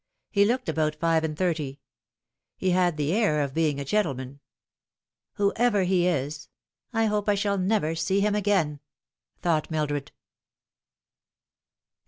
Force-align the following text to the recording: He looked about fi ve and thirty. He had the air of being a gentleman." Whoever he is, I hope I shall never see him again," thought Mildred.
He 0.31 0.45
looked 0.45 0.67
about 0.67 0.95
fi 0.95 1.19
ve 1.19 1.27
and 1.27 1.37
thirty. 1.37 1.79
He 2.57 2.71
had 2.71 2.97
the 2.97 3.13
air 3.13 3.39
of 3.39 3.53
being 3.53 3.79
a 3.79 3.85
gentleman." 3.85 4.39
Whoever 5.35 5.83
he 5.83 6.07
is, 6.07 6.49
I 6.91 7.05
hope 7.05 7.29
I 7.29 7.35
shall 7.35 7.59
never 7.59 7.93
see 7.93 8.19
him 8.19 8.33
again," 8.33 8.79
thought 9.43 9.69
Mildred. 9.69 10.11